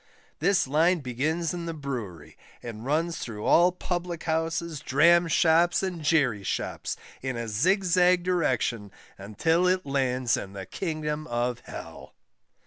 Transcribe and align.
This 0.39 0.65
Line 0.65 1.01
begins 1.01 1.53
in 1.53 1.67
the 1.67 1.75
Brewery, 1.75 2.35
and 2.63 2.83
runs 2.83 3.19
through 3.19 3.45
all 3.45 3.71
Public 3.71 4.23
houses, 4.23 4.79
Dram 4.79 5.27
shops, 5.27 5.83
and 5.83 6.01
Jerry 6.01 6.41
shops, 6.41 6.97
in 7.21 7.37
a 7.37 7.47
zigzag 7.47 8.23
direction, 8.23 8.91
until 9.19 9.67
it 9.67 9.85
lands 9.85 10.35
in 10.37 10.53
the 10.53 10.65
Kingdom 10.65 11.27
of 11.27 11.59
Hell. 11.65 12.15